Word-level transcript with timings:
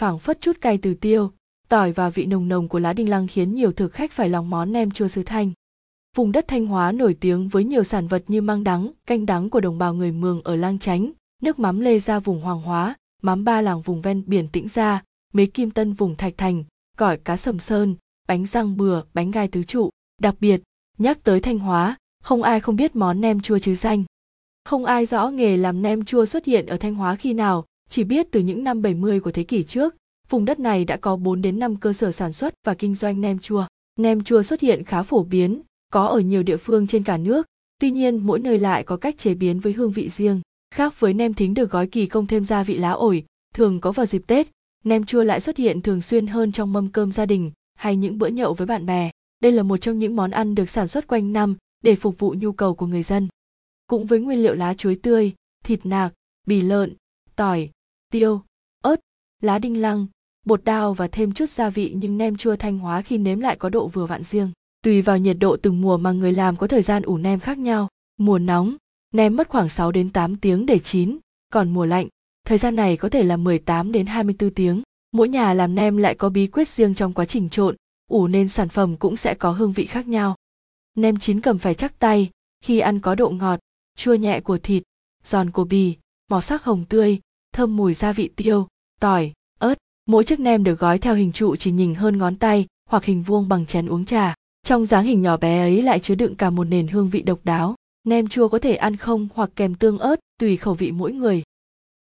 phảng 0.00 0.18
phất 0.18 0.40
chút 0.40 0.60
cay 0.60 0.78
từ 0.78 0.94
tiêu, 0.94 1.30
tỏi 1.68 1.92
và 1.92 2.10
vị 2.10 2.26
nồng 2.26 2.48
nồng 2.48 2.68
của 2.68 2.78
lá 2.78 2.92
đinh 2.92 3.08
lăng 3.08 3.26
khiến 3.26 3.54
nhiều 3.54 3.72
thực 3.72 3.92
khách 3.92 4.12
phải 4.12 4.28
lòng 4.28 4.50
món 4.50 4.72
nem 4.72 4.90
chua 4.90 5.08
xứ 5.08 5.22
Thanh. 5.22 5.52
Vùng 6.16 6.32
đất 6.32 6.48
Thanh 6.48 6.66
Hóa 6.66 6.92
nổi 6.92 7.16
tiếng 7.20 7.48
với 7.48 7.64
nhiều 7.64 7.84
sản 7.84 8.06
vật 8.06 8.24
như 8.28 8.40
măng 8.40 8.64
đắng, 8.64 8.90
canh 9.06 9.26
đắng 9.26 9.50
của 9.50 9.60
đồng 9.60 9.78
bào 9.78 9.94
người 9.94 10.12
Mường 10.12 10.42
ở 10.42 10.56
Lang 10.56 10.78
Chánh, 10.78 11.12
nước 11.42 11.58
mắm 11.58 11.80
lê 11.80 11.98
ra 11.98 12.18
vùng 12.18 12.40
Hoàng 12.40 12.60
Hóa, 12.60 12.94
mắm 13.22 13.44
ba 13.44 13.60
làng 13.60 13.82
vùng 13.82 14.02
ven 14.02 14.22
biển 14.26 14.48
Tĩnh 14.48 14.68
Gia, 14.68 15.02
mế 15.32 15.46
kim 15.46 15.70
tân 15.70 15.92
vùng 15.92 16.16
Thạch 16.16 16.34
Thành, 16.36 16.64
gỏi 16.96 17.16
cá 17.16 17.36
sầm 17.36 17.58
sơn, 17.58 17.94
bánh 18.28 18.46
răng 18.46 18.76
bừa, 18.76 19.02
bánh 19.14 19.30
gai 19.30 19.48
tứ 19.48 19.62
trụ. 19.62 19.90
Đặc 20.20 20.34
biệt, 20.40 20.62
nhắc 20.98 21.18
tới 21.24 21.40
Thanh 21.40 21.58
Hóa, 21.58 21.96
không 22.22 22.42
ai 22.42 22.60
không 22.60 22.76
biết 22.76 22.96
món 22.96 23.20
nem 23.20 23.40
chua 23.40 23.58
chứ 23.58 23.74
danh. 23.74 24.04
Không 24.64 24.84
ai 24.84 25.06
rõ 25.06 25.28
nghề 25.28 25.56
làm 25.56 25.82
nem 25.82 26.04
chua 26.04 26.26
xuất 26.26 26.44
hiện 26.44 26.66
ở 26.66 26.76
Thanh 26.76 26.94
Hóa 26.94 27.16
khi 27.16 27.34
nào, 27.34 27.64
chỉ 27.90 28.04
biết 28.04 28.26
từ 28.30 28.40
những 28.40 28.64
năm 28.64 28.82
70 28.82 29.20
của 29.20 29.30
thế 29.30 29.42
kỷ 29.42 29.62
trước, 29.62 29.94
vùng 30.28 30.44
đất 30.44 30.60
này 30.60 30.84
đã 30.84 30.96
có 30.96 31.16
4 31.16 31.42
đến 31.42 31.58
5 31.58 31.76
cơ 31.76 31.92
sở 31.92 32.12
sản 32.12 32.32
xuất 32.32 32.54
và 32.66 32.74
kinh 32.74 32.94
doanh 32.94 33.20
nem 33.20 33.38
chua. 33.38 33.66
Nem 33.96 34.24
chua 34.24 34.42
xuất 34.42 34.60
hiện 34.60 34.84
khá 34.84 35.02
phổ 35.02 35.22
biến, 35.22 35.62
có 35.92 36.06
ở 36.06 36.20
nhiều 36.20 36.42
địa 36.42 36.56
phương 36.56 36.86
trên 36.86 37.02
cả 37.02 37.16
nước, 37.16 37.46
tuy 37.80 37.90
nhiên 37.90 38.26
mỗi 38.26 38.38
nơi 38.38 38.58
lại 38.58 38.84
có 38.84 38.96
cách 38.96 39.18
chế 39.18 39.34
biến 39.34 39.60
với 39.60 39.72
hương 39.72 39.90
vị 39.90 40.08
riêng. 40.08 40.40
Khác 40.74 41.00
với 41.00 41.14
nem 41.14 41.34
thính 41.34 41.54
được 41.54 41.70
gói 41.70 41.86
kỳ 41.86 42.06
công 42.06 42.26
thêm 42.26 42.44
gia 42.44 42.62
vị 42.62 42.76
lá 42.76 42.90
ổi, 42.90 43.24
thường 43.54 43.80
có 43.80 43.92
vào 43.92 44.06
dịp 44.06 44.22
Tết, 44.26 44.48
nem 44.84 45.04
chua 45.04 45.22
lại 45.22 45.40
xuất 45.40 45.56
hiện 45.56 45.82
thường 45.82 46.02
xuyên 46.02 46.26
hơn 46.26 46.52
trong 46.52 46.72
mâm 46.72 46.88
cơm 46.88 47.12
gia 47.12 47.26
đình 47.26 47.52
hay 47.74 47.96
những 47.96 48.18
bữa 48.18 48.26
nhậu 48.26 48.54
với 48.54 48.66
bạn 48.66 48.86
bè. 48.86 49.10
Đây 49.40 49.52
là 49.52 49.62
một 49.62 49.76
trong 49.76 49.98
những 49.98 50.16
món 50.16 50.30
ăn 50.30 50.54
được 50.54 50.70
sản 50.70 50.88
xuất 50.88 51.06
quanh 51.06 51.32
năm 51.32 51.56
để 51.84 51.94
phục 51.94 52.18
vụ 52.18 52.34
nhu 52.38 52.52
cầu 52.52 52.74
của 52.74 52.86
người 52.86 53.02
dân. 53.02 53.28
Cũng 53.86 54.06
với 54.06 54.20
nguyên 54.20 54.42
liệu 54.42 54.54
lá 54.54 54.74
chuối 54.74 54.94
tươi, 55.02 55.32
thịt 55.64 55.86
nạc, 55.86 56.12
bì 56.46 56.60
lợn, 56.60 56.94
tỏi, 57.36 57.70
tiêu, 58.10 58.42
ớt, 58.82 59.00
lá 59.42 59.58
đinh 59.58 59.80
lăng, 59.80 60.06
bột 60.46 60.64
đao 60.64 60.94
và 60.94 61.08
thêm 61.08 61.32
chút 61.32 61.50
gia 61.50 61.70
vị 61.70 61.92
nhưng 61.96 62.18
nem 62.18 62.36
chua 62.36 62.56
thanh 62.56 62.78
hóa 62.78 63.02
khi 63.02 63.18
nếm 63.18 63.40
lại 63.40 63.56
có 63.56 63.68
độ 63.68 63.88
vừa 63.88 64.06
vặn 64.06 64.22
riêng. 64.22 64.50
Tùy 64.82 65.02
vào 65.02 65.18
nhiệt 65.18 65.36
độ 65.40 65.56
từng 65.56 65.80
mùa 65.80 65.96
mà 65.96 66.12
người 66.12 66.32
làm 66.32 66.56
có 66.56 66.66
thời 66.66 66.82
gian 66.82 67.02
ủ 67.02 67.16
nem 67.16 67.40
khác 67.40 67.58
nhau. 67.58 67.88
Mùa 68.16 68.38
nóng, 68.38 68.76
nem 69.14 69.36
mất 69.36 69.48
khoảng 69.48 69.68
6 69.68 69.92
đến 69.92 70.10
8 70.10 70.36
tiếng 70.36 70.66
để 70.66 70.78
chín, 70.78 71.18
còn 71.52 71.70
mùa 71.70 71.84
lạnh, 71.84 72.08
thời 72.46 72.58
gian 72.58 72.76
này 72.76 72.96
có 72.96 73.08
thể 73.08 73.22
là 73.22 73.36
18 73.36 73.92
đến 73.92 74.06
24 74.06 74.54
tiếng. 74.54 74.82
Mỗi 75.12 75.28
nhà 75.28 75.54
làm 75.54 75.74
nem 75.74 75.96
lại 75.96 76.14
có 76.14 76.28
bí 76.28 76.46
quyết 76.46 76.68
riêng 76.68 76.94
trong 76.94 77.12
quá 77.12 77.24
trình 77.24 77.48
trộn, 77.48 77.76
ủ 78.10 78.26
nên 78.26 78.48
sản 78.48 78.68
phẩm 78.68 78.96
cũng 78.96 79.16
sẽ 79.16 79.34
có 79.34 79.52
hương 79.52 79.72
vị 79.72 79.86
khác 79.86 80.08
nhau. 80.08 80.36
Nem 80.94 81.16
chín 81.16 81.40
cầm 81.40 81.58
phải 81.58 81.74
chắc 81.74 81.98
tay, 81.98 82.30
khi 82.64 82.78
ăn 82.78 83.00
có 83.00 83.14
độ 83.14 83.30
ngọt, 83.30 83.60
chua 83.96 84.14
nhẹ 84.14 84.40
của 84.40 84.58
thịt, 84.58 84.82
giòn 85.24 85.50
của 85.50 85.64
bì, 85.64 85.96
màu 86.30 86.40
sắc 86.40 86.64
hồng 86.64 86.84
tươi, 86.88 87.20
thơm 87.60 87.76
mùi 87.76 87.94
gia 87.94 88.12
vị 88.12 88.30
tiêu, 88.36 88.68
tỏi, 89.00 89.32
ớt. 89.58 89.74
Mỗi 90.06 90.24
chiếc 90.24 90.40
nem 90.40 90.64
được 90.64 90.78
gói 90.78 90.98
theo 90.98 91.14
hình 91.14 91.32
trụ 91.32 91.56
chỉ 91.56 91.70
nhìn 91.70 91.94
hơn 91.94 92.18
ngón 92.18 92.36
tay 92.36 92.66
hoặc 92.88 93.04
hình 93.04 93.22
vuông 93.22 93.48
bằng 93.48 93.66
chén 93.66 93.86
uống 93.86 94.04
trà. 94.04 94.34
Trong 94.66 94.86
dáng 94.86 95.04
hình 95.04 95.22
nhỏ 95.22 95.36
bé 95.36 95.60
ấy 95.60 95.82
lại 95.82 96.00
chứa 96.00 96.14
đựng 96.14 96.34
cả 96.34 96.50
một 96.50 96.64
nền 96.64 96.88
hương 96.88 97.08
vị 97.08 97.22
độc 97.22 97.40
đáo. 97.44 97.74
Nem 98.04 98.28
chua 98.28 98.48
có 98.48 98.58
thể 98.58 98.74
ăn 98.74 98.96
không 98.96 99.28
hoặc 99.34 99.50
kèm 99.56 99.74
tương 99.74 99.98
ớt 99.98 100.20
tùy 100.38 100.56
khẩu 100.56 100.74
vị 100.74 100.92
mỗi 100.92 101.12
người. 101.12 101.42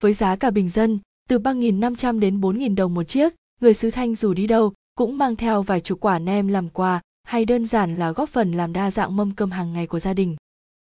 Với 0.02 0.12
giá 0.12 0.36
cả 0.36 0.50
bình 0.50 0.68
dân, 0.68 0.98
từ 1.28 1.38
3.500 1.38 2.18
đến 2.18 2.40
4.000 2.40 2.74
đồng 2.74 2.94
một 2.94 3.08
chiếc, 3.08 3.34
người 3.60 3.74
xứ 3.74 3.90
Thanh 3.90 4.14
dù 4.14 4.34
đi 4.34 4.46
đâu 4.46 4.72
cũng 4.94 5.18
mang 5.18 5.36
theo 5.36 5.62
vài 5.62 5.80
chục 5.80 6.00
quả 6.00 6.18
nem 6.18 6.48
làm 6.48 6.68
quà 6.68 7.00
hay 7.22 7.44
đơn 7.44 7.66
giản 7.66 7.96
là 7.96 8.12
góp 8.12 8.28
phần 8.28 8.52
làm 8.52 8.72
đa 8.72 8.90
dạng 8.90 9.16
mâm 9.16 9.30
cơm 9.30 9.50
hàng 9.50 9.72
ngày 9.72 9.86
của 9.86 9.98
gia 9.98 10.14
đình. 10.14 10.36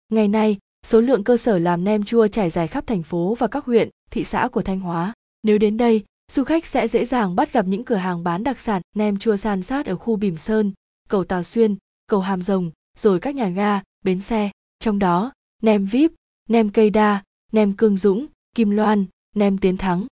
Ngày 0.10 0.28
nay, 0.28 0.58
số 0.86 1.02
lượng 1.02 1.24
cơ 1.24 1.38
sở 1.38 1.58
làm 1.58 1.84
nem 1.84 2.04
chua 2.04 2.28
trải 2.28 2.50
dài 2.50 2.68
khắp 2.68 2.88
thành 2.88 3.04
phố 3.04 3.36
và 3.40 3.48
các 3.48 3.66
huyện, 3.66 3.90
thị 4.12 4.24
xã 4.24 4.48
của 4.52 4.62
Thanh 4.62 4.80
Hóa. 4.80 5.14
Nếu 5.44 5.58
đến 5.58 5.78
đây, 5.78 6.04
du 6.32 6.44
khách 6.44 6.68
sẽ 6.68 6.88
dễ 6.88 7.06
dàng 7.06 7.36
bắt 7.36 7.54
gặp 7.54 7.68
những 7.68 7.86
cửa 7.86 7.96
hàng 7.96 8.24
bán 8.24 8.44
đặc 8.44 8.60
sản 8.60 8.82
nem 8.96 9.18
chua 9.18 9.38
san 9.38 9.64
sát 9.64 9.86
ở 9.86 9.96
khu 9.96 10.16
Bìm 10.16 10.38
Sơn, 10.38 10.72
cầu 11.10 11.24
Tàu 11.24 11.44
Xuyên, 11.44 11.76
cầu 12.08 12.20
Hàm 12.20 12.42
Rồng, 12.42 12.72
rồi 12.98 13.20
các 13.20 13.36
nhà 13.36 13.50
ga, 13.50 13.82
bến 14.02 14.22
xe. 14.22 14.52
Trong 14.80 15.00
đó, 15.00 15.32
nem 15.62 15.86
vip, 15.86 16.12
nem 16.50 16.70
cây 16.70 16.90
đa, 16.90 17.24
nem 17.52 17.74
cương 17.74 17.98
dũng, 17.98 18.28
kim 18.56 18.70
loan, 18.70 19.06
nem 19.36 19.58
tiến 19.58 19.78
thắng. 19.78 20.08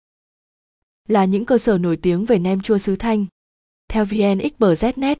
Là 1.08 1.24
những 1.24 1.44
cơ 1.44 1.58
sở 1.58 1.78
nổi 1.78 1.96
tiếng 1.96 2.24
về 2.24 2.38
nem 2.38 2.60
chua 2.60 2.78
xứ 2.78 2.96
Thanh. 2.96 3.26
Theo 3.88 4.04
VNXBZ.net, 4.04 5.18